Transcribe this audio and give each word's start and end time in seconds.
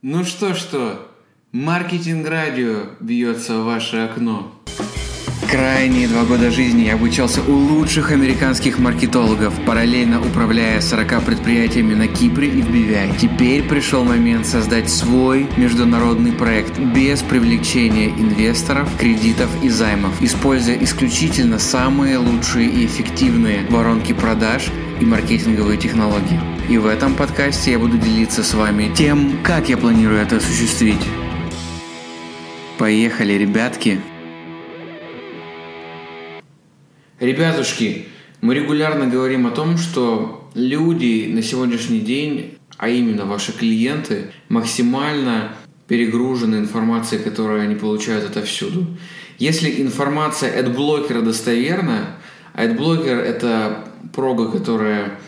Ну 0.00 0.22
что-что, 0.22 1.10
маркетинг-радио 1.50 2.82
бьется 3.00 3.58
в 3.58 3.64
ваше 3.64 3.96
окно. 3.96 4.54
Крайние 5.50 6.06
два 6.06 6.22
года 6.22 6.52
жизни 6.52 6.82
я 6.82 6.94
обучался 6.94 7.42
у 7.42 7.52
лучших 7.52 8.12
американских 8.12 8.78
маркетологов, 8.78 9.52
параллельно 9.66 10.24
управляя 10.24 10.80
40 10.80 11.24
предприятиями 11.24 11.94
на 11.94 12.06
Кипре 12.06 12.46
и 12.46 12.62
в 12.62 12.70
BVI. 12.70 13.18
Теперь 13.18 13.64
пришел 13.64 14.04
момент 14.04 14.46
создать 14.46 14.88
свой 14.88 15.48
международный 15.56 16.30
проект 16.30 16.78
без 16.78 17.22
привлечения 17.22 18.10
инвесторов, 18.10 18.88
кредитов 19.00 19.50
и 19.64 19.68
займов, 19.68 20.22
используя 20.22 20.76
исключительно 20.80 21.58
самые 21.58 22.18
лучшие 22.18 22.68
и 22.68 22.86
эффективные 22.86 23.66
воронки 23.68 24.12
продаж 24.12 24.68
и 25.00 25.04
маркетинговые 25.04 25.76
технологии. 25.76 26.57
И 26.68 26.76
в 26.76 26.84
этом 26.84 27.14
подкасте 27.14 27.72
я 27.72 27.78
буду 27.78 27.96
делиться 27.96 28.44
с 28.44 28.52
вами 28.52 28.92
тем, 28.94 29.42
как 29.42 29.70
я 29.70 29.78
планирую 29.78 30.20
это 30.20 30.36
осуществить. 30.36 31.00
Поехали, 32.76 33.32
ребятки! 33.32 33.98
Ребятушки, 37.20 38.08
мы 38.42 38.54
регулярно 38.54 39.06
говорим 39.06 39.46
о 39.46 39.50
том, 39.50 39.78
что 39.78 40.50
люди 40.54 41.30
на 41.32 41.42
сегодняшний 41.42 42.00
день, 42.00 42.58
а 42.76 42.90
именно 42.90 43.24
ваши 43.24 43.52
клиенты, 43.52 44.30
максимально 44.50 45.54
перегружены 45.86 46.56
информацией, 46.56 47.22
которую 47.22 47.62
они 47.62 47.76
получают 47.76 48.26
отовсюду. 48.26 48.86
Если 49.38 49.80
информация 49.80 50.60
от 50.60 50.70
блокера 50.76 51.22
достоверна, 51.22 52.16
а 52.52 52.66
AdBlocker– 52.66 53.18
это 53.22 53.88
прога, 54.12 54.50
которая 54.50 55.18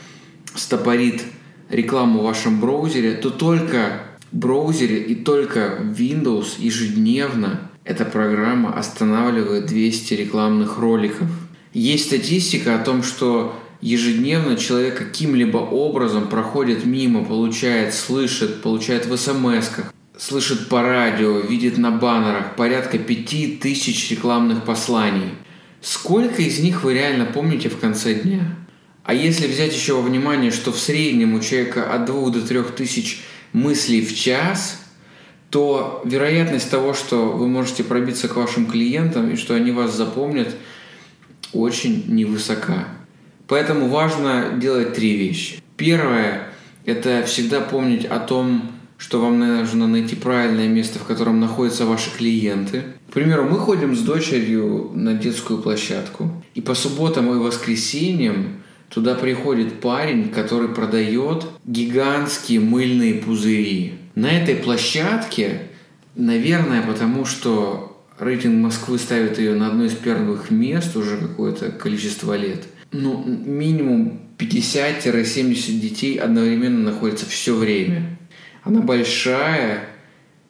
стопорит 0.54 1.22
рекламу 1.70 2.20
в 2.20 2.24
вашем 2.24 2.60
браузере, 2.60 3.14
то 3.14 3.30
только 3.30 4.02
в 4.30 4.36
браузере 4.36 4.98
и 4.98 5.14
только 5.14 5.78
Windows 5.80 6.54
ежедневно 6.58 7.70
эта 7.84 8.04
программа 8.04 8.74
останавливает 8.74 9.66
200 9.66 10.14
рекламных 10.14 10.78
роликов– 10.78 11.28
есть 11.72 12.06
статистика 12.06 12.74
о 12.74 12.84
том, 12.84 13.04
что 13.04 13.54
ежедневно 13.80 14.56
человек 14.56 14.98
каким-либо 14.98 15.58
образом 15.58 16.28
проходит 16.28 16.84
мимо, 16.84 17.24
получает, 17.24 17.94
слышит, 17.94 18.62
получает 18.62 19.06
в 19.06 19.16
смс 19.16 19.70
слышит 20.18 20.68
по 20.68 20.82
радио, 20.82 21.38
видит 21.38 21.78
на 21.78 21.92
баннерах 21.92 22.56
порядка 22.56 22.98
пяти 22.98 23.56
тысяч 23.56 24.10
рекламных 24.10 24.64
посланий. 24.64 25.30
Сколько 25.80 26.42
из 26.42 26.58
них 26.58 26.82
вы 26.82 26.92
реально 26.92 27.24
помните 27.24 27.70
в 27.70 27.78
конце 27.78 28.14
дня? 28.14 28.56
А 29.10 29.12
если 29.12 29.48
взять 29.48 29.74
еще 29.74 29.94
во 29.94 30.02
внимание, 30.02 30.52
что 30.52 30.70
в 30.70 30.78
среднем 30.78 31.34
у 31.34 31.40
человека 31.40 31.92
от 31.92 32.04
двух 32.04 32.30
до 32.30 32.42
трех 32.42 32.76
тысяч 32.76 33.24
мыслей 33.52 34.06
в 34.06 34.16
час, 34.16 34.80
то 35.50 36.00
вероятность 36.04 36.70
того, 36.70 36.94
что 36.94 37.32
вы 37.32 37.48
можете 37.48 37.82
пробиться 37.82 38.28
к 38.28 38.36
вашим 38.36 38.66
клиентам 38.66 39.32
и 39.32 39.34
что 39.34 39.54
они 39.54 39.72
вас 39.72 39.96
запомнят– 39.96 40.54
очень 41.52 42.04
невысока. 42.06 42.86
Поэтому 43.48 43.88
важно 43.88 44.52
делать 44.56 44.94
три 44.94 45.16
вещи. 45.16 45.56
Первое– 45.76 46.46
это 46.84 47.24
всегда 47.26 47.60
помнить 47.60 48.04
о 48.04 48.20
том, 48.20 48.70
что 48.96 49.20
вам 49.20 49.40
нужно 49.40 49.88
найти 49.88 50.14
правильное 50.14 50.68
место, 50.68 51.00
в 51.00 51.04
котором 51.04 51.40
находятся 51.40 51.84
ваши 51.84 52.16
клиенты. 52.16 52.84
К 53.08 53.14
примеру, 53.14 53.42
мы 53.42 53.58
ходим 53.58 53.96
с 53.96 54.02
дочерью 54.02 54.92
на 54.94 55.14
детскую 55.14 55.60
площадку, 55.60 56.30
и 56.54 56.60
по 56.60 56.76
субботам 56.76 57.28
и 57.32 57.38
воскресеньям 57.38 58.60
туда 58.90 59.14
приходит 59.14 59.80
парень, 59.80 60.28
который 60.28 60.68
продает 60.68 61.46
гигантские 61.64 62.60
мыльные 62.60 63.14
пузыри. 63.14 63.94
На 64.14 64.30
этой 64.30 64.56
площадке, 64.56 65.62
наверное, 66.16 66.82
потому 66.82 67.24
что 67.24 68.04
Рейтинг 68.18 68.62
Москвы 68.62 68.98
ставит 68.98 69.38
ее 69.38 69.54
на 69.54 69.68
одно 69.68 69.84
из 69.84 69.94
первых 69.94 70.50
мест 70.50 70.94
уже 70.96 71.16
какое-то 71.16 71.70
количество 71.70 72.36
лет. 72.36 72.64
Ну, 72.92 73.24
минимум 73.24 74.20
50-70 74.36 75.78
детей 75.78 76.16
одновременно 76.16 76.90
находятся 76.90 77.24
все 77.26 77.54
время. 77.54 78.18
Она 78.62 78.80
большая, 78.80 79.88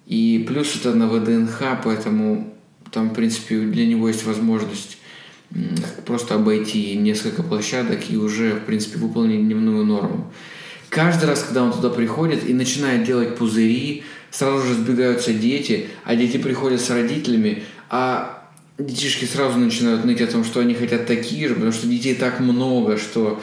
и 0.06 0.44
плюс 0.48 0.75
это 0.75 0.94
на 0.94 1.06
ВДНХ, 1.06 1.82
поэтому 1.84 2.54
там, 2.91 3.10
в 3.10 3.15
принципе, 3.15 3.60
для 3.60 3.86
него 3.86 4.09
есть 4.09 4.25
возможность 4.25 4.98
просто 6.06 6.37
обойти 6.37 6.97
несколько 6.97 7.43
площадок 7.43 8.11
и 8.11 8.16
уже, 8.16 8.55
в 8.55 8.65
принципе, 8.65 8.99
выполнить 8.99 9.44
дневную 9.44 9.84
норму. 9.84 10.33
Каждый 10.88 11.27
раз, 11.27 11.43
когда 11.43 11.62
он 11.62 11.72
туда 11.72 11.88
приходит 11.91 12.49
и 12.49 12.55
начинает 12.55 13.05
делать 13.05 13.37
пузыри, 13.37 14.05
сразу 14.31 14.66
же 14.66 14.75
сбегаются 14.75 15.33
дети, 15.33 15.89
а 16.05 16.16
дети 16.16 16.37
приходят 16.37 16.81
с 16.81 16.91
родителями, 16.91 17.65
а 17.89 18.49
детишки 18.78 19.25
сразу 19.25 19.59
начинают 19.59 20.05
ныть 20.05 20.21
о 20.21 20.27
том, 20.27 20.44
что 20.44 20.60
они 20.60 20.75
хотят 20.75 21.06
такие 21.06 21.49
же, 21.49 21.55
потому 21.55 21.72
что 21.72 21.87
детей 21.87 22.15
так 22.15 22.41
много, 22.41 22.97
что 22.97 23.41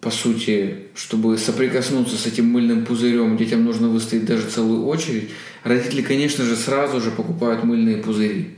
по 0.00 0.10
сути, 0.10 0.86
чтобы 0.94 1.36
соприкоснуться 1.38 2.16
с 2.16 2.26
этим 2.26 2.46
мыльным 2.46 2.84
пузырем, 2.84 3.36
детям 3.36 3.64
нужно 3.64 3.88
выстоять 3.88 4.26
даже 4.26 4.48
целую 4.48 4.86
очередь. 4.86 5.30
Родители, 5.64 6.02
конечно 6.02 6.44
же, 6.44 6.54
сразу 6.54 7.00
же 7.00 7.10
покупают 7.10 7.64
мыльные 7.64 7.96
пузыри. 7.96 8.54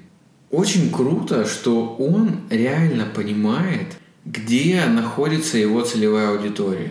Очень 0.50 0.90
круто, 0.90 1.46
что 1.46 1.94
он 1.98 2.40
реально 2.50 3.06
понимает, 3.06 3.96
где 4.24 4.84
находится 4.86 5.58
его 5.58 5.82
целевая 5.82 6.30
аудитория. 6.30 6.90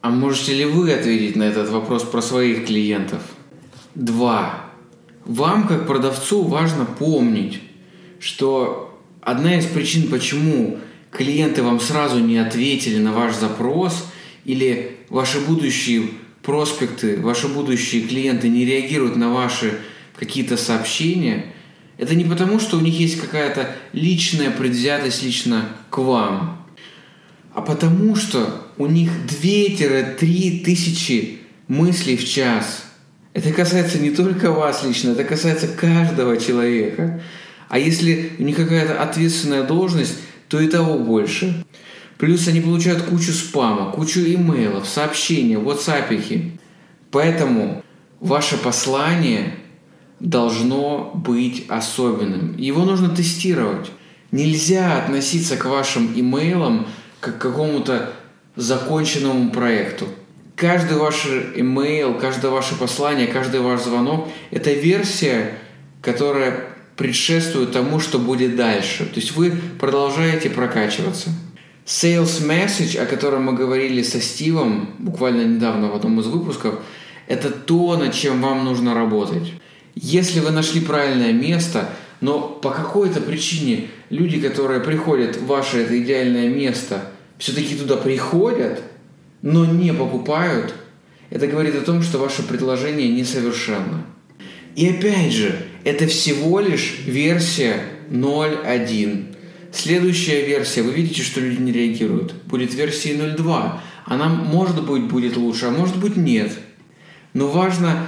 А 0.00 0.10
можете 0.10 0.54
ли 0.54 0.64
вы 0.64 0.92
ответить 0.92 1.36
на 1.36 1.44
этот 1.44 1.70
вопрос 1.70 2.02
про 2.02 2.20
своих 2.20 2.66
клиентов? 2.66 3.22
Два. 3.94 4.64
Вам, 5.24 5.68
как 5.68 5.86
продавцу, 5.86 6.42
важно 6.42 6.86
помнить, 6.86 7.60
что 8.18 8.98
одна 9.20 9.56
из 9.58 9.66
причин, 9.66 10.08
почему 10.08 10.78
клиенты 11.10 11.62
вам 11.62 11.80
сразу 11.80 12.18
не 12.18 12.38
ответили 12.38 12.98
на 12.98 13.12
ваш 13.12 13.34
запрос 13.36 14.06
или 14.44 14.96
ваши 15.08 15.40
будущие 15.40 16.08
проспекты, 16.42 17.20
ваши 17.20 17.46
будущие 17.46 18.02
клиенты 18.02 18.48
не 18.48 18.64
реагируют 18.64 19.16
на 19.16 19.32
ваши 19.32 19.78
какие-то 20.16 20.56
сообщения, 20.56 21.52
это 21.98 22.14
не 22.14 22.24
потому, 22.24 22.58
что 22.58 22.78
у 22.78 22.80
них 22.80 22.98
есть 22.98 23.20
какая-то 23.20 23.76
личная 23.92 24.50
предвзятость 24.50 25.22
лично 25.22 25.68
к 25.90 25.98
вам, 25.98 26.66
а 27.54 27.60
потому 27.60 28.16
что 28.16 28.66
у 28.78 28.86
них 28.86 29.10
2-3 29.42 30.64
тысячи 30.64 31.40
мыслей 31.66 32.16
в 32.16 32.26
час– 32.26 32.84
это 33.38 33.52
касается 33.52 34.00
не 34.00 34.10
только 34.10 34.50
вас 34.50 34.84
лично, 34.84 35.10
это 35.10 35.22
касается 35.22 35.68
каждого 35.68 36.38
человека. 36.38 37.20
А 37.68 37.78
если 37.78 38.32
у 38.38 38.42
них 38.42 38.56
какая-то 38.56 39.00
ответственная 39.00 39.62
должность, 39.62 40.18
то 40.48 40.58
и 40.60 40.66
того 40.66 40.98
больше. 40.98 41.64
Плюс 42.16 42.48
они 42.48 42.60
получают 42.60 43.02
кучу 43.02 43.32
спама, 43.32 43.92
кучу 43.92 44.18
имейлов, 44.20 44.88
сообщений, 44.88 45.54
ватсапихи. 45.54 46.58
Поэтому 47.12 47.84
ваше 48.18 48.56
послание 48.56 49.54
должно 50.20 51.12
быть 51.14 51.66
особенным. 51.68 52.56
Его 52.56 52.84
нужно 52.84 53.08
тестировать. 53.08 53.90
Нельзя 54.30 54.98
относиться 54.98 55.56
к 55.56 55.64
вашим 55.64 56.12
имейлам 56.14 56.86
как 57.20 57.38
к 57.38 57.40
какому-то 57.40 58.12
законченному 58.56 59.50
проекту 59.50 60.06
каждый 60.58 60.98
ваш 60.98 61.24
email, 61.24 62.18
каждое 62.20 62.50
ваше 62.50 62.74
послание, 62.74 63.28
каждый 63.28 63.60
ваш 63.60 63.82
звонок– 63.82 64.28
это 64.50 64.72
версия, 64.72 65.54
которая 66.02 66.64
предшествует 66.96 67.72
тому, 67.72 68.00
что 68.00 68.18
будет 68.18 68.56
дальше. 68.56 69.04
То 69.06 69.20
есть 69.20 69.32
вы 69.36 69.52
продолжаете 69.78 70.50
прокачиваться. 70.50 71.30
Sales 71.86 72.44
message, 72.46 72.98
о 72.98 73.06
котором 73.06 73.44
мы 73.44 73.52
говорили 73.54 74.02
со 74.02 74.20
Стивом 74.20 74.90
буквально 74.98 75.42
недавно 75.42 75.88
в 75.88 75.94
одном 75.94 76.20
из 76.20 76.26
выпусков, 76.26 76.80
это 77.28 77.50
то, 77.50 77.96
над 77.96 78.12
чем 78.12 78.42
вам 78.42 78.64
нужно 78.64 78.94
работать. 78.94 79.52
Если 80.00 80.40
вы 80.40 80.50
нашли 80.50 80.80
правильное 80.80 81.32
место, 81.32 81.88
но 82.20 82.40
по 82.40 82.70
какой-то 82.70 83.20
причине 83.20 83.88
люди, 84.10 84.40
которые 84.40 84.80
приходят 84.80 85.36
в 85.36 85.46
ваше 85.46 85.78
это 85.78 86.00
идеальное 86.00 86.48
место, 86.48 87.02
все-таки 87.38 87.76
туда 87.76 87.96
приходят– 87.96 88.82
но 89.42 89.64
не 89.64 89.92
покупают, 89.92 90.74
это 91.30 91.46
говорит 91.46 91.74
о 91.76 91.82
том, 91.82 92.02
что 92.02 92.18
ваше 92.18 92.42
предложение 92.42 93.08
несовершенно. 93.08 94.04
И 94.74 94.88
опять 94.88 95.32
же, 95.32 95.66
это 95.84 96.06
всего 96.06 96.60
лишь 96.60 97.00
версия 97.04 97.82
0.1. 98.10 99.34
Следующая 99.72 100.46
версия, 100.46 100.82
вы 100.82 100.92
видите, 100.92 101.22
что 101.22 101.40
люди 101.40 101.60
не 101.60 101.72
реагируют, 101.72 102.34
будет 102.46 102.74
версия 102.74 103.14
0.2. 103.14 103.80
Она, 104.06 104.28
может 104.28 104.84
быть, 104.86 105.04
будет 105.04 105.36
лучше, 105.36 105.66
а 105.66 105.70
может 105.70 105.98
быть, 105.98 106.16
нет. 106.16 106.52
Но 107.34 107.48
важно 107.48 108.06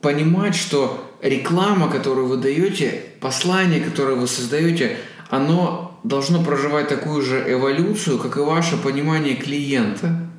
понимать, 0.00 0.54
что 0.54 1.09
реклама, 1.22 1.90
которую 1.90 2.26
вы 2.26 2.36
даете, 2.36 3.02
послание, 3.20 3.80
которое 3.80 4.16
вы 4.16 4.26
создаете, 4.26 4.96
оно 5.28 5.98
должно 6.02 6.42
проживать 6.42 6.88
такую 6.88 7.22
же 7.22 7.44
эволюцию, 7.46 8.18
как 8.18 8.36
и 8.36 8.40
ваше 8.40 8.76
понимание 8.76 9.36
клиента– 9.36 10.26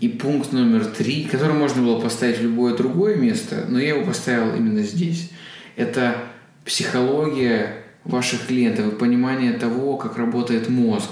И 0.00 0.08
пункт 0.08 0.52
номер 0.52 0.86
три, 0.86 1.24
который 1.24 1.56
можно 1.56 1.82
было 1.82 2.00
поставить 2.00 2.38
в 2.38 2.42
любое 2.42 2.76
другое 2.76 3.16
место, 3.16 3.64
но 3.68 3.78
я 3.78 3.90
его 3.90 4.04
поставил 4.04 4.54
именно 4.54 4.82
здесь. 4.82 5.30
Это 5.76 6.16
психология 6.64 7.84
ваших 8.04 8.46
клиентов 8.46 8.92
и 8.92 8.96
понимание 8.96 9.52
того, 9.52 9.96
как 9.96 10.18
работает 10.18 10.68
мозг. 10.68 11.10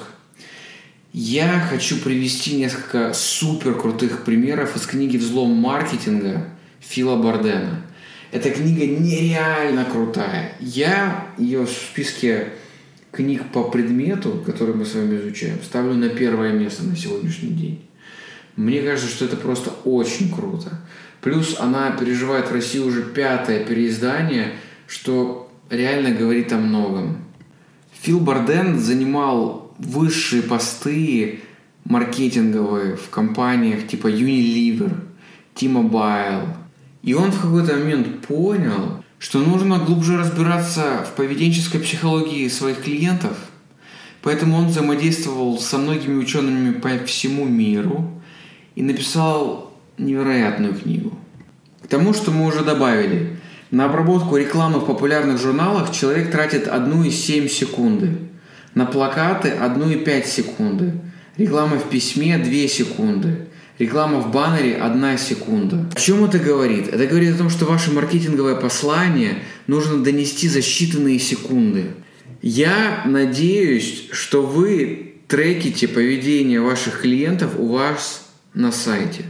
Я 1.13 1.61
хочу 1.71 1.99
привести 1.99 2.57
несколько 2.57 3.13
супер 3.13 3.75
крутых 3.75 4.25
примеров 4.25 4.77
из 4.77 4.87
книги 4.87 5.17
«Взлом 5.17 5.51
маркетинга» 5.51 6.49
Фила 6.81 7.17
Бардена. 7.17 7.83
Эта 8.33 8.51
книга 8.51 8.87
нереально 8.87 9.85
крутая. 9.85 10.55
Я 10.59 11.29
ее 11.37 11.67
в 11.67 11.71
списке 11.71 12.49
книг 13.11 13.45
по 13.53 13.65
предмету, 13.65 14.43
который 14.47 14.75
мы 14.75 14.87
с 14.87 14.95
вами 14.95 15.19
изучаем, 15.19 15.59
ставлю 15.63 15.93
на 15.93 16.09
первое 16.09 16.53
место 16.53 16.83
на 16.83 16.97
сегодняшний 16.97 17.51
день. 17.51 17.85
Мне 18.57 18.81
кажется, 18.81 19.11
что 19.11 19.27
это 19.27 19.37
просто 19.37 19.71
очень 19.85 20.33
круто. 20.33 20.81
Плюс 21.21 21.61
она 21.61 21.91
переживает 21.91 22.49
в 22.49 22.55
России 22.55 22.79
уже 22.79 23.03
пятое 23.03 23.65
переиздание, 23.67 24.55
что 24.87 25.53
реально 25.69 26.13
говорит 26.13 26.55
о 26.55 26.57
многом. 26.57 27.19
Фил 28.01 28.19
Барден 28.19 28.79
занимал 28.79 29.75
высшие 29.79 30.43
посты 30.43 31.41
маркетинговые 31.85 32.97
в 32.97 33.11
компаниях 33.11 33.87
типа 33.87 34.07
Unilever, 34.09 34.95
T-Mobile. 35.55 36.62
И 37.03 37.15
он 37.15 37.33
в 37.33 37.41
какой-то 37.41 37.75
момент 37.75 38.27
понял, 38.27 39.03
что 39.19 39.41
нужно 39.41 39.79
глубже 39.79 40.19
разбираться 40.19 41.05
в 41.05 41.15
поведенческой 41.17 41.81
психологии 41.81 42.49
своих 42.49 42.83
клиентов. 42.83 43.37
Поэтому 44.23 44.57
он 44.57 44.69
взаимодействовал 44.69 45.59
со 45.59 45.79
многими 45.79 46.17
учеными 46.17 46.73
по 46.73 46.91
всему 47.05 47.45
миру 47.45 48.09
и 48.77 48.83
написал 48.83 49.73
невероятную 49.99 50.75
книгу. 50.75 51.19
К 51.83 51.89
тому, 51.89 52.15
что 52.15 52.31
мы 52.31 52.47
уже 52.47 52.63
добавили, 52.63 53.37
на 53.73 53.87
обработку 53.87 54.37
рекламы 54.37 54.79
в 54.81 54.87
популярных 54.87 55.41
журналах 55.41 55.93
человек 55.93 56.31
тратит 56.31 56.69
1,7 56.69 57.49
секунды. 57.49 58.19
На 58.75 58.87
плакаты 58.87 59.49
1,5 59.49 60.27
секунды. 60.27 60.93
Реклама 61.37 61.79
в 61.79 61.89
письме 61.89 62.39
2 62.39 62.69
секунды. 62.69 63.49
Реклама 63.79 64.21
в 64.21 64.31
баннере 64.31 64.77
1 64.77 65.19
секунда. 65.19 65.87
О 65.95 66.01
чем 66.01 66.25
это 66.25 66.39
говорит? 66.39 66.89
Это 66.89 67.07
говорит 67.07 67.35
о 67.35 67.39
том, 67.39 67.51
что 67.51 67.65
ваше 67.65 67.91
маркетинговое 67.91 68.55
послание 68.55 69.39
нужно 69.67 70.03
донести 70.03 70.49
за 70.49 70.59
считанные 70.59 71.19
секунды. 71.19 71.87
Я 72.43 73.03
надеюсь, 73.07 74.09
что 74.11 74.43
вы 74.43 75.15
треките 75.29 75.89
поведение 75.89 76.61
ваших 76.61 77.01
клиентов 77.01 77.55
у 77.59 77.69
вас 77.69 78.29
на 78.53 78.73
сайте. 78.73 79.25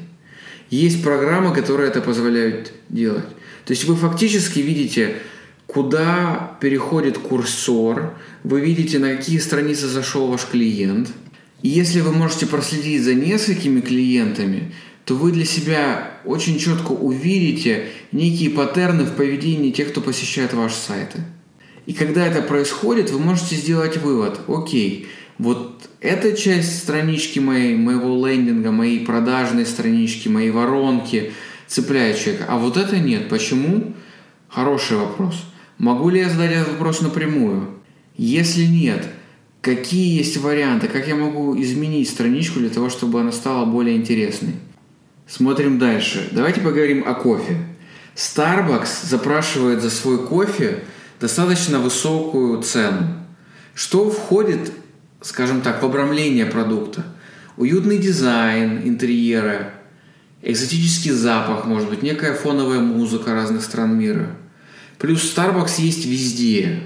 Есть 0.70 1.04
программы, 1.04 1.54
которые 1.54 1.90
это 1.90 2.00
позволяют 2.00 2.72
делать. 2.88 3.28
То 3.64 3.72
есть 3.72 3.84
вы 3.84 3.94
фактически 3.94 4.58
видите, 4.58 5.16
куда 5.66 6.56
переходит 6.60 7.18
курсор, 7.18 8.14
вы 8.42 8.60
видите, 8.60 8.98
на 8.98 9.14
какие 9.14 9.38
страницы 9.38 9.86
зашел 9.86 10.26
ваш 10.26 10.46
клиент. 10.46 11.10
И 11.62 11.68
если 11.68 12.00
вы 12.00 12.12
можете 12.12 12.46
проследить 12.46 13.02
за 13.02 13.14
несколькими 13.14 13.80
клиентами, 13.80 14.72
то 15.04 15.14
вы 15.14 15.32
для 15.32 15.44
себя 15.44 16.20
очень 16.24 16.58
четко 16.58 16.92
увидите 16.92 17.86
некие 18.12 18.50
паттерны 18.50 19.04
в 19.04 19.14
поведении 19.14 19.70
тех, 19.70 19.90
кто 19.90 20.00
посещает 20.00 20.52
ваши 20.52 20.76
сайты. 20.76 21.20
И 21.86 21.92
когда 21.92 22.26
это 22.26 22.42
происходит, 22.42 23.10
вы 23.10 23.18
можете 23.18 23.56
сделать 23.56 23.96
вывод, 23.96 24.40
окей, 24.46 25.08
вот 25.38 25.88
эта 26.00 26.36
часть 26.36 26.78
странички 26.78 27.40
моей, 27.40 27.74
моего 27.74 28.26
лендинга, 28.26 28.70
моей 28.70 29.04
продажной 29.04 29.66
странички, 29.66 30.28
моей 30.28 30.50
воронки– 30.50 31.32
цепляет 31.72 32.18
человека, 32.18 32.46
а 32.48 32.58
вот 32.58 32.76
это 32.76 32.98
нет. 32.98 33.28
Почему? 33.28 33.94
Хороший 34.48 34.98
вопрос. 34.98 35.42
Могу 35.78 36.10
ли 36.10 36.20
я 36.20 36.28
задать 36.28 36.52
этот 36.52 36.72
вопрос 36.72 37.00
напрямую? 37.00 37.70
Если 38.16 38.64
нет, 38.64 39.08
какие 39.62 40.18
есть 40.18 40.36
варианты, 40.36 40.88
как 40.88 41.06
я 41.06 41.14
могу 41.14 41.58
изменить 41.62 42.10
страничку 42.10 42.58
для 42.58 42.68
того, 42.68 42.90
чтобы 42.90 43.20
она 43.20 43.32
стала 43.32 43.64
более 43.64 43.96
интересной? 43.96 44.56
Смотрим 45.26 45.78
дальше. 45.78 46.28
Давайте 46.32 46.60
поговорим 46.60 47.04
о 47.06 47.14
кофе. 47.14 47.56
Starbucks 48.14 49.06
запрашивает 49.08 49.80
за 49.80 49.88
свой 49.88 50.26
кофе 50.26 50.80
достаточно 51.20 51.78
высокую 51.78 52.60
цену. 52.62 53.24
Что 53.74 54.10
входит, 54.10 54.72
скажем 55.22 55.62
так, 55.62 55.80
в 55.82 55.86
обрамление 55.86 56.44
продукта? 56.44 57.04
Уютный 57.56 57.98
дизайн 57.98 58.82
интерьера, 58.84 59.72
экзотический 60.42 61.12
запах, 61.12 61.64
может 61.64 61.88
быть, 61.88 62.02
некая 62.02 62.34
фоновая 62.34 62.80
музыка 62.80 63.32
разных 63.32 63.62
стран 63.62 63.96
мира. 63.96 64.36
Плюс 64.98 65.22
Starbucks 65.22 65.80
есть 65.80 66.04
везде. 66.04 66.80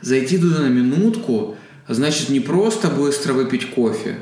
Зайти 0.00 0.38
туда 0.38 0.60
на 0.60 0.68
минутку 0.68 1.56
значит 1.94 2.28
не 2.28 2.40
просто 2.40 2.88
быстро 2.88 3.32
выпить 3.32 3.70
кофе. 3.70 4.18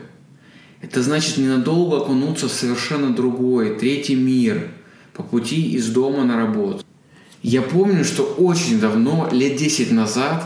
Это 0.80 1.02
значит 1.02 1.38
ненадолго 1.38 1.98
окунуться 1.98 2.48
в 2.48 2.52
совершенно 2.52 3.14
другой, 3.14 3.78
третий 3.78 4.14
мир 4.14 4.68
по 5.12 5.22
пути 5.22 5.72
из 5.72 5.88
дома 5.88 6.24
на 6.24 6.36
работу. 6.36 6.84
Я 7.42 7.62
помню, 7.62 8.04
что 8.04 8.22
очень 8.22 8.80
давно, 8.80 9.28
лет 9.32 9.56
10 9.56 9.92
назад, 9.92 10.44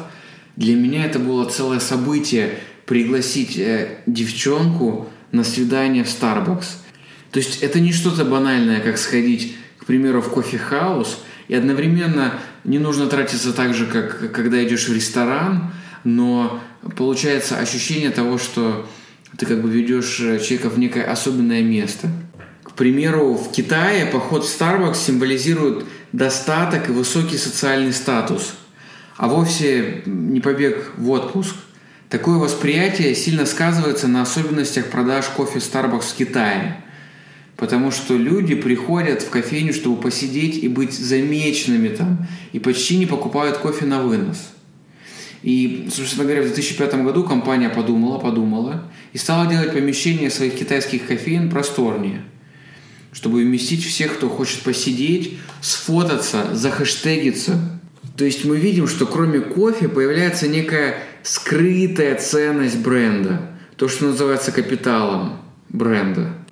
для 0.57 0.75
меня 0.75 1.07
это 1.07 1.19
было 1.19 1.49
целое 1.49 1.81
событие 1.81 2.59
пригласить 2.87 3.57
э, 3.57 3.99
девчонку 4.07 5.09
на 5.31 5.45
свидание 5.45 6.05
в 6.05 6.09
Starbucks– 6.09 6.67
то 7.33 7.39
есть 7.39 7.63
это 7.63 7.81
не 7.81 7.93
что-то 7.93 8.25
банальное, 8.25 8.81
как 8.81 8.99
сходить, 8.99 9.57
к 9.79 9.87
примеру, 9.87 10.21
в 10.21 10.29
кофе-хаус, 10.29 11.19
и 11.49 11.55
одновременно 11.55 12.35
не 12.63 12.79
нужно 12.79 13.07
тратиться 13.07 13.55
так 13.55 13.75
же, 13.75 13.87
как 13.87 14.33
когда 14.33 14.63
идешь 14.63 14.89
в 14.89 14.95
ресторан, 14.95 15.73
но 16.05 16.61
получается 16.97 17.59
ощущение 17.59 18.11
того, 18.11 18.39
что 18.39 18.87
ты 19.39 19.47
как 19.47 19.63
бы 19.63 19.71
ведешь 19.71 20.17
человека 20.17 20.69
в 20.69 20.79
некое 20.79 21.05
особенное 21.05 21.63
место. 21.63 22.09
К 22.63 22.73
примеру, 22.73 23.35
в 23.35 23.51
Китае 23.53 24.07
поход 24.07 24.45
в 24.45 24.61
Starbucks 24.61 24.97
символизирует 24.97 25.85
достаток 26.13 26.89
и 26.89 26.93
высокий 26.93 27.37
социальный 27.37 27.93
статус, 27.93 28.55
а 29.17 29.29
вовсе 29.29 30.03
не 30.07 30.41
побег 30.41 30.93
в 30.97 31.11
отпуск. 31.11 31.55
Такое 32.09 32.37
восприятие 32.37 33.15
сильно 33.15 33.47
сказывается 33.47 34.09
на 34.09 34.23
особенностях 34.23 34.87
продаж 34.87 35.27
кофе 35.27 35.59
Starbucks 35.59 36.13
в 36.13 36.17
Китае– 36.17 36.79
Потому 37.63 37.93
что 37.93 38.17
люди 38.17 38.57
приходят 38.57 39.23
в 39.23 39.31
кофейню, 39.31 39.73
чтобы 39.73 40.01
посидеть 40.01 40.65
и 40.65 40.67
быть 40.67 40.93
замеченными 40.93 41.91
там, 41.91 42.27
и 42.53 42.59
почти 42.59 42.97
не 42.97 43.07
покупают 43.07 43.59
кофе 43.59 43.85
на 43.85 44.03
вынос. 44.03 44.53
И, 45.43 45.89
собственно 45.93 46.25
говоря, 46.25 46.43
в 46.43 46.47
2005 46.47 47.03
году 47.03 47.25
компания 47.25 47.69
подумала, 47.69 48.19
подумала 48.19 48.85
и 49.13 49.19
стала 49.19 49.47
делать 49.49 49.73
помещение 49.73 50.31
своих 50.31 50.55
китайских 50.55 51.07
кофеин 51.07 51.51
просторнее, 51.51 52.23
чтобы 53.13 53.43
вместить 53.43 53.85
всех, 53.85 54.15
кто 54.15 54.29
хочет 54.29 54.61
посидеть, 54.61 55.39
сфотаться, 55.61 56.55
захэштегиться. 56.55 57.81
То 58.17 58.25
есть 58.25 58.45
мы 58.45 58.57
видим, 58.59 58.87
что 58.87 59.07
кроме 59.07 59.41
кофе 59.41 59.89
появляется 59.89 60.47
некая 60.47 60.97
скрытая 61.23 62.17
ценность 62.17 62.79
бренда, 62.79 63.51
то, 63.77 63.89
что 63.89 64.07
называется 64.07 64.53
капиталом 64.53 65.39
бренда– 65.69 66.35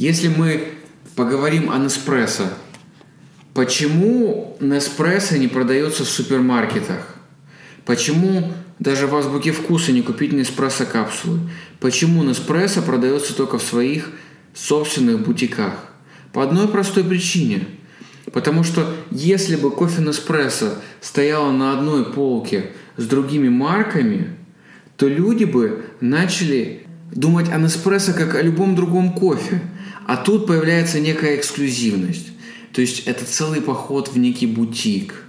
если 0.00 0.28
мы 0.28 0.68
поговорим 1.14 1.70
о 1.70 1.76
Неспрессо, 1.76 2.44
почему 3.52 4.56
Неспрессо 4.60 5.36
не 5.36 5.46
продается 5.46 6.04
в 6.04 6.08
супермаркетах? 6.08 7.16
Почему 7.84 8.52
даже 8.78 9.06
в 9.06 9.14
азбуке 9.14 9.52
вкуса 9.52 9.92
не 9.92 10.02
купить 10.02 10.32
Неспрессо 10.32 10.84
капсулы? 10.84 11.40
Почему 11.80 12.22
Неспрессо 12.22 12.82
продается 12.82 13.34
только 13.34 13.58
в 13.58 13.62
своих 13.62 14.10
собственных 14.54 15.24
бутиках? 15.24 15.74
По 16.32 16.42
одной 16.42 16.68
простой 16.68 17.04
причине. 17.04 17.66
Потому 18.32 18.62
что 18.62 18.94
если 19.10 19.56
бы 19.56 19.70
кофе 19.70 20.02
Неспрессо 20.02 20.74
стояло 21.00 21.50
на 21.50 21.72
одной 21.72 22.04
полке 22.04 22.72
с 22.96 23.04
другими 23.06 23.48
марками, 23.48 24.36
то 24.96 25.08
люди 25.08 25.44
бы 25.44 25.84
начали 26.00 26.86
думать 27.12 27.48
о 27.50 27.58
Неспрессо 27.58 28.12
как 28.12 28.34
о 28.34 28.42
любом 28.42 28.76
другом 28.76 29.14
кофе. 29.14 29.60
А 30.06 30.16
тут 30.16 30.46
появляется 30.46 31.00
некая 31.00 31.36
эксклюзивность. 31.36 32.28
То 32.72 32.80
есть 32.80 33.06
это 33.06 33.24
целый 33.24 33.60
поход 33.60 34.08
в 34.08 34.18
некий 34.18 34.46
бутик. 34.46 35.24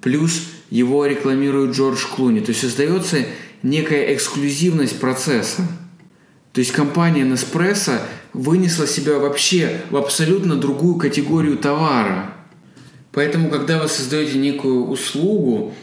Плюс 0.00 0.42
его 0.76 1.06
рекламирует 1.06 1.74
Джордж 1.74 2.04
Клуни. 2.06 2.40
То 2.40 2.50
есть 2.50 2.60
создается 2.60 3.18
некая 3.62 4.14
эксклюзивность 4.14 5.00
процесса. 5.00 5.62
То 6.52 6.60
есть 6.60 6.72
компания 6.72 7.22
Nespresso 7.22 7.98
вынесла 8.32 8.86
себя 8.86 9.18
вообще 9.18 9.80
в 9.90 9.96
абсолютно 9.96 10.56
другую 10.56 10.96
категорию 10.96 11.56
товара. 11.58 12.32
Поэтому, 13.12 13.48
когда 13.48 13.82
вы 13.82 13.88
создаете 13.88 14.38
некую 14.38 14.86
услугу, 14.86 15.74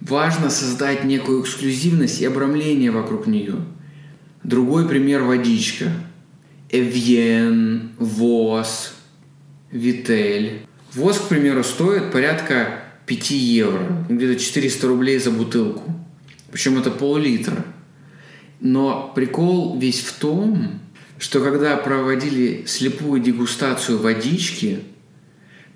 важно 0.00 0.48
создать 0.50 1.04
некую 1.04 1.42
эксклюзивность 1.42 2.20
и 2.20 2.26
обрамление 2.26 2.90
вокруг 2.90 3.26
нее. 3.26 3.56
Другой 4.42 4.88
пример– 4.88 5.22
водичка– 5.24 5.92
Эвьен, 6.70 7.92
ВОЗ, 7.98 8.92
Витель. 9.70 10.66
ВОЗ, 10.94 11.18
к 11.18 11.28
примеру, 11.28 11.64
стоит 11.64 12.12
порядка 12.12 12.80
5 13.08 13.30
евро, 13.30 14.06
где-то 14.08 14.38
400 14.38 14.86
рублей 14.86 15.18
за 15.18 15.30
бутылку. 15.30 15.82
Причем 16.52 16.78
это 16.78 16.90
пол-литра. 16.90 17.64
Но 18.60 19.12
прикол 19.14 19.78
весь 19.78 20.00
в 20.00 20.12
том, 20.18 20.80
что 21.18 21.40
когда 21.40 21.76
проводили 21.76 22.64
слепую 22.66 23.22
дегустацию 23.22 23.98
водички, 23.98 24.80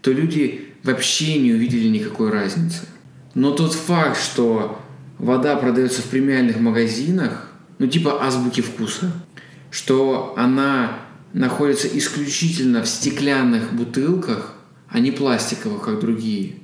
то 0.03 0.13
люди 0.13 0.69
вообще 0.83 1.39
не 1.39 1.53
увидели 1.53 1.89
никакой 1.89 2.31
разницы. 2.31 2.87
Но 3.35 3.53
тот 3.53 3.73
факт, 3.73 4.21
что 4.21 4.79
вода 5.19 5.57
продается 5.57 6.03
в 6.03 6.07
премиальных 6.07 6.61
магазинах, 6.61 7.49
ну 7.79 7.87
типа 7.87 8.23
азбуки 8.25 8.61
вкуса, 8.61 9.11
что 9.71 10.35
она 10.37 10.99
находится 11.33 11.89
исключительно 11.89 12.83
в 12.83 12.89
стеклянных 12.89 13.73
бутылках, 13.73 14.55
а 14.89 15.01
не 15.01 15.11
пластиковых, 15.11 15.83
как 15.83 16.01
другие, 16.01 16.57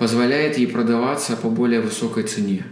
позволяет 0.00 0.56
ей 0.56 0.66
продаваться 0.66 1.36
по 1.36 1.50
более 1.50 1.82
высокой 1.82 2.22
цене. 2.22 2.64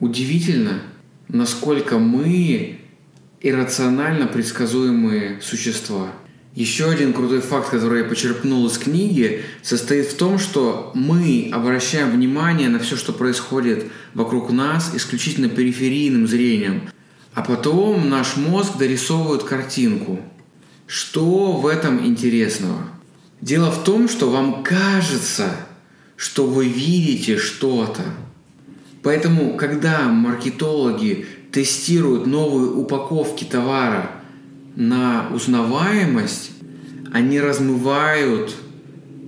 Удивительно, 0.00 0.82
насколько 1.28 2.00
мы 2.00 2.80
иррационально 3.40 4.26
предсказуемые 4.26 5.40
существа. 5.40 6.08
Еще 6.56 6.90
один 6.90 7.12
крутой 7.12 7.40
факт, 7.40 7.70
который 7.70 8.02
я 8.02 8.08
почерпнул 8.08 8.66
из 8.66 8.78
книги, 8.78 9.42
состоит 9.62 10.06
в 10.06 10.16
том, 10.16 10.40
что 10.40 10.90
мы 10.96 11.50
обращаем 11.52 12.10
внимание 12.10 12.68
на 12.68 12.80
все, 12.80 12.96
что 12.96 13.12
происходит 13.12 13.84
вокруг 14.12 14.50
нас, 14.50 14.90
исключительно 14.92 15.48
периферийным 15.48 16.26
зрением. 16.26 16.90
А 17.32 17.42
потом 17.42 18.10
наш 18.10 18.36
мозг 18.36 18.76
дорисовывает 18.76 19.44
картинку. 19.44 20.18
Что 20.88 21.52
в 21.52 21.68
этом 21.68 22.04
интересного? 22.04 22.88
Дело 23.40 23.70
в 23.70 23.84
том, 23.84 24.08
что 24.08 24.30
вам 24.30 24.64
кажется, 24.64 25.54
что 26.16 26.46
вы 26.46 26.68
видите 26.68 27.36
что-то. 27.36 28.02
Поэтому, 29.02 29.56
когда 29.56 30.08
маркетологи 30.08 31.26
тестируют 31.50 32.26
новые 32.26 32.70
упаковки 32.70 33.44
товара 33.44 34.10
на 34.76 35.28
узнаваемость, 35.34 36.52
они 37.12 37.40
размывают 37.40 38.54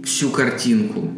всю 0.05 0.31
картинку. 0.31 1.13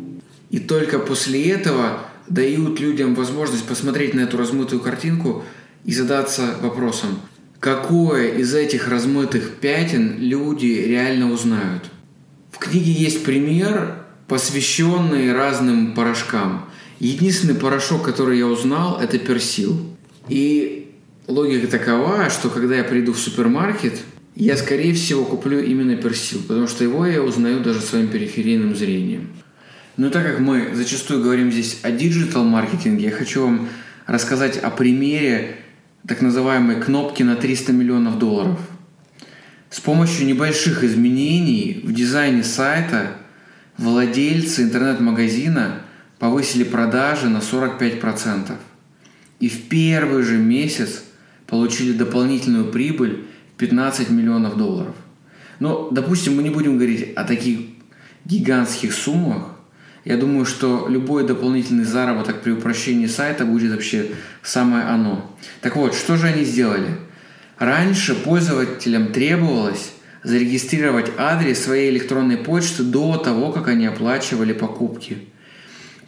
И 0.50 0.58
только 0.58 0.98
после 0.98 1.50
этого 1.50 2.00
дают 2.28 2.80
людям 2.80 3.14
возможность 3.14 3.66
посмотреть 3.66 4.14
на 4.14 4.20
эту 4.20 4.36
размытую 4.36 4.80
картинку 4.80 5.44
и 5.84 5.92
задаться 5.92 6.56
вопросом, 6.60 7.20
какое 7.60 8.28
из 8.28 8.54
этих 8.54 8.88
размытых 8.88 9.56
пятен 9.60 10.18
люди 10.18 10.66
реально 10.66 11.30
узнают. 11.30 11.84
В 12.50 12.58
книге 12.58 12.90
есть 12.90 13.24
пример, 13.24 14.05
посвященный 14.28 15.32
разным 15.32 15.94
порошкам. 15.94 16.66
Единственный 16.98 17.54
порошок, 17.54 18.02
который 18.02 18.38
я 18.38 18.46
узнал, 18.46 18.98
это 19.00 19.18
персил. 19.18 19.78
И 20.28 20.94
логика 21.26 21.66
такова, 21.68 22.30
что 22.30 22.50
когда 22.50 22.76
я 22.76 22.84
приду 22.84 23.12
в 23.12 23.18
супермаркет, 23.18 24.00
я, 24.34 24.56
скорее 24.56 24.92
всего, 24.94 25.24
куплю 25.24 25.60
именно 25.60 25.96
персил, 25.96 26.42
потому 26.42 26.66
что 26.66 26.84
его 26.84 27.06
я 27.06 27.22
узнаю 27.22 27.60
даже 27.60 27.80
своим 27.80 28.08
периферийным 28.08 28.74
зрением. 28.74 29.28
Но 29.96 30.10
так 30.10 30.24
как 30.24 30.40
мы 30.40 30.74
зачастую 30.74 31.22
говорим 31.22 31.50
здесь 31.50 31.78
о 31.82 31.90
диджитал-маркетинге, 31.90 33.06
я 33.06 33.10
хочу 33.10 33.42
вам 33.42 33.68
рассказать 34.06 34.58
о 34.58 34.70
примере 34.70 35.56
так 36.06 36.20
называемой 36.20 36.80
кнопки 36.80 37.22
на 37.22 37.36
300 37.36 37.72
миллионов 37.72 38.18
долларов. 38.18 38.60
С 39.70 39.80
помощью 39.80 40.26
небольших 40.26 40.84
изменений 40.84 41.80
в 41.82 41.92
дизайне 41.92 42.44
сайта 42.44 43.16
владельцы 43.78 44.62
интернет-магазина 44.62 45.82
повысили 46.18 46.64
продажи 46.64 47.28
на 47.28 47.38
45%. 47.38 48.52
И 49.38 49.48
в 49.48 49.68
первый 49.68 50.22
же 50.22 50.38
месяц 50.38 51.02
получили 51.46 51.92
дополнительную 51.92 52.70
прибыль 52.70 53.26
в 53.54 53.58
15 53.58 54.10
миллионов 54.10 54.56
долларов. 54.56 54.94
Но, 55.58 55.88
допустим, 55.90 56.36
мы 56.36 56.42
не 56.42 56.50
будем 56.50 56.76
говорить 56.76 57.12
о 57.14 57.24
таких 57.24 57.60
гигантских 58.24 58.92
суммах. 58.92 59.52
Я 60.04 60.16
думаю, 60.16 60.46
что 60.46 60.86
любой 60.88 61.26
дополнительный 61.26 61.84
заработок 61.84 62.42
при 62.42 62.52
упрощении 62.52 63.06
сайта 63.06 63.44
будет 63.44 63.72
вообще 63.72 64.10
самое 64.42 64.84
оно. 64.84 65.36
Так 65.60 65.76
вот, 65.76 65.94
что 65.94 66.16
же 66.16 66.26
они 66.26 66.44
сделали? 66.44 66.96
Раньше 67.58 68.14
пользователям 68.14 69.12
требовалось 69.12 69.92
зарегистрировать 70.26 71.12
адрес 71.18 71.62
своей 71.62 71.88
электронной 71.88 72.36
почты 72.36 72.82
до 72.82 73.16
того, 73.16 73.52
как 73.52 73.68
они 73.68 73.86
оплачивали 73.86 74.52
покупки. 74.52 75.18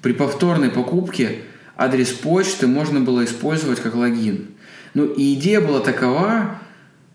При 0.02 0.12
повторной 0.12 0.70
покупке 0.70 1.42
адрес 1.76 2.08
почты 2.08 2.66
можно 2.66 3.00
было 3.00 3.24
использовать 3.24 3.78
как 3.80 3.94
логин. 3.94 4.48
Ну 4.94 5.04
и 5.04 5.34
идея 5.34 5.60
была 5.60 5.78
такова, 5.78 6.58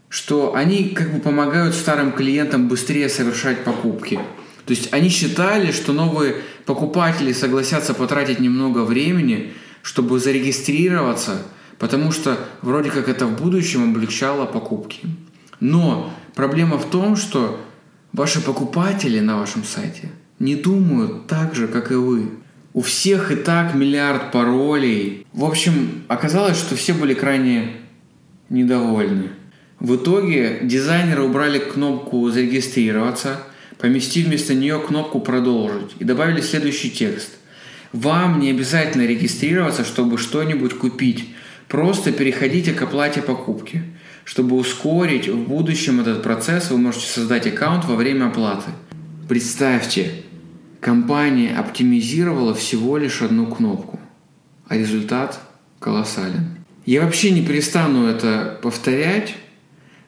что 0.07 0.55
они 0.55 0.91
как 0.91 1.13
бы 1.13 1.19
помогают 1.19 1.75
старым 1.75 2.13
клиентам 2.13 2.69
быстрее 2.69 3.09
совершать 3.09 3.65
покупки. 3.65 4.15
То 4.65 4.71
есть 4.71 4.93
они 4.93 5.09
считали, 5.09 5.73
что 5.73 5.91
новые 5.91 6.37
покупатели 6.65 7.33
согласятся 7.33 7.93
потратить 7.93 8.39
немного 8.39 8.85
времени, 8.85 9.51
чтобы 9.81 10.21
зарегистрироваться, 10.21 11.41
потому 11.79 12.13
что 12.13 12.37
вроде 12.61 12.91
как 12.91 13.09
это 13.09 13.25
в 13.25 13.35
будущем 13.35 13.91
облегчало 13.91 14.45
покупки. 14.45 15.01
Но 15.59 16.13
проблема 16.35 16.77
в 16.77 16.89
том, 16.89 17.15
что 17.15 17.59
ваши 18.11 18.41
покупатели 18.41 19.19
на 19.19 19.37
вашем 19.37 19.63
сайте 19.63 20.09
не 20.39 20.55
думают 20.55 21.27
так 21.27 21.55
же, 21.55 21.67
как 21.67 21.91
и 21.91 21.95
вы. 21.95 22.29
У 22.73 22.81
всех 22.81 23.31
и 23.31 23.35
так 23.35 23.75
миллиард 23.75 24.31
паролей. 24.31 25.27
В 25.31 25.45
общем, 25.45 26.03
оказалось, 26.07 26.57
что 26.57 26.75
все 26.75 26.93
были 26.93 27.13
крайне 27.13 27.73
недовольны. 28.49 29.29
В 29.79 29.95
итоге 29.97 30.59
дизайнеры 30.63 31.23
убрали 31.23 31.59
кнопку 31.59 32.29
«Зарегистрироваться», 32.29 33.41
поместив 33.77 34.27
вместо 34.27 34.53
нее 34.53 34.79
кнопку 34.79 35.19
«Продолжить» 35.19 35.91
и 35.99 36.03
добавили 36.03 36.41
следующий 36.41 36.89
текст. 36.89 37.31
Вам 37.91 38.39
не 38.39 38.49
обязательно 38.49 39.05
регистрироваться, 39.05 39.83
чтобы 39.83 40.17
что-нибудь 40.17 40.73
купить. 40.77 41.29
Просто 41.67 42.11
переходите 42.11 42.73
к 42.73 42.81
оплате 42.81 43.21
покупки. 43.21 43.83
Чтобы 44.25 44.55
ускорить 44.55 45.27
в 45.27 45.47
будущем 45.47 45.99
этот 45.99 46.23
процесс, 46.23 46.71
вы 46.71 46.77
можете 46.77 47.07
создать 47.07 47.45
аккаунт 47.45 47.85
во 47.85 47.95
время 47.95 48.27
оплаты. 48.27 48.71
Представьте, 49.27 50.23
компания 50.79 51.55
оптимизировала 51.55 52.53
всего 52.53 52.97
лишь 52.97 53.21
одну 53.21 53.47
кнопку, 53.47 53.99
а 54.67 54.77
результат 54.77 55.39
колоссален. 55.79 56.57
Я 56.85 57.03
вообще 57.03 57.31
не 57.31 57.45
перестану 57.45 58.07
это 58.07 58.59
повторять. 58.61 59.35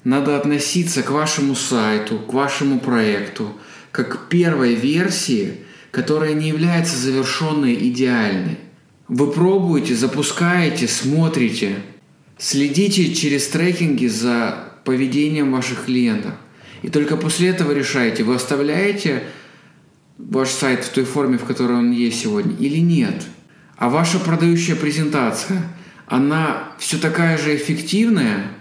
Надо 0.03 0.37
относиться 0.37 1.01
к 1.01 1.11
вашему 1.11 1.55
сайту, 1.55 2.19
к 2.19 2.33
вашему 2.33 2.79
проекту, 2.79 3.53
как 3.91 4.09
к 4.25 4.29
первой 4.29 4.75
версии, 4.75 5.61
которая 5.91 6.33
не 6.33 6.49
является 6.49 6.97
завершенной 6.97 7.73
идеальной. 7.89 8.59
Вы 9.07 9.31
пробуете, 9.31 9.95
запускаете, 9.95 10.87
смотрите, 10.87 11.77
следите 12.37 13.13
через 13.13 13.47
трекинги 13.47 14.07
за 14.07 14.73
поведением 14.83 15.51
ваших 15.51 15.85
клиентов. 15.85 16.33
И 16.81 16.89
только 16.89 17.17
после 17.17 17.49
этого 17.49 17.71
решаете, 17.71 18.23
вы 18.23 18.35
оставляете 18.35 19.23
ваш 20.17 20.49
сайт 20.49 20.83
в 20.83 20.89
той 20.89 21.03
форме, 21.03 21.37
в 21.37 21.43
которой 21.43 21.77
он 21.77 21.91
есть 21.91 22.21
сегодня, 22.21 22.55
или 22.57 22.77
нет. 22.77 23.23
А 23.77 23.89
ваша 23.89 24.19
продающая 24.19 24.75
презентация, 24.75 25.63
она 26.07 26.73
все 26.77 26.97
такая 26.97 27.37
же 27.37 27.55
эффективная. 27.55 28.51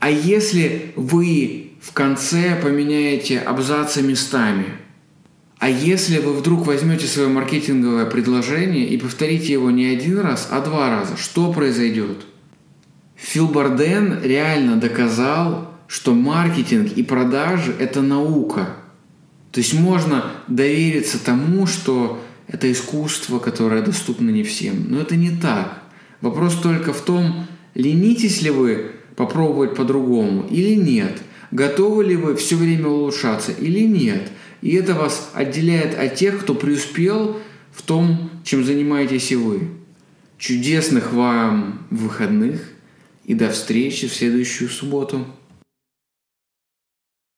А 0.00 0.10
если 0.10 0.92
вы 0.96 1.72
в 1.80 1.92
конце 1.92 2.58
поменяете 2.60 3.38
абзацы 3.38 4.02
местами, 4.02 4.66
а 5.58 5.68
если 5.68 6.18
вы 6.18 6.32
вдруг 6.32 6.66
возьмете 6.66 7.06
свое 7.06 7.28
маркетинговое 7.28 8.06
предложение 8.06 8.88
и 8.88 8.96
повторите 8.96 9.52
его 9.52 9.70
не 9.70 9.86
один 9.86 10.18
раз, 10.20 10.48
а 10.50 10.60
два 10.60 10.88
раза, 10.88 11.16
что 11.16 11.52
произойдет? 11.52 12.26
Фил 13.20 13.48
Барден 13.48 14.20
реально 14.22 14.76
доказал, 14.76 15.74
что 15.86 16.14
маркетинг 16.14 16.92
и 16.92 17.02
продажи– 17.02 17.74
это 17.78 18.02
наука– 18.02 18.76
то 19.52 19.58
есть 19.58 19.74
можно 19.74 20.24
довериться 20.48 21.22
тому, 21.22 21.66
что 21.66 22.22
это 22.46 22.70
искусство, 22.70 23.38
которое 23.38 23.82
доступно 23.82 24.30
не 24.30 24.42
всем. 24.42 24.86
Но 24.88 25.00
это 25.00 25.16
не 25.16 25.30
так. 25.30 25.82
Вопрос 26.20 26.60
только 26.60 26.92
в 26.92 27.00
том, 27.00 27.46
ленитесь 27.74 28.42
ли 28.42 28.50
вы 28.50 28.92
попробовать 29.16 29.74
по-другому 29.74 30.46
или 30.48 30.74
нет. 30.74 31.20
Готовы 31.50 32.04
ли 32.04 32.16
вы 32.16 32.36
все 32.36 32.56
время 32.56 32.88
улучшаться 32.88 33.50
или 33.50 33.80
нет. 33.80 34.30
И 34.62 34.74
это 34.76 34.94
вас 34.94 35.30
отделяет 35.34 35.98
от 35.98 36.14
тех, 36.14 36.40
кто 36.40 36.54
преуспел 36.54 37.38
в 37.72 37.82
том, 37.82 38.30
чем 38.44 38.64
занимаетесь 38.64 39.32
и 39.32 39.36
вы. 39.36 39.68
Чудесных 40.38 41.12
вам 41.12 41.86
выходных 41.90 42.60
и 43.30 43.34
до 43.34 43.48
встречи 43.48 44.08
в 44.08 44.12
следующую 44.12 44.68
субботу. 44.68 45.24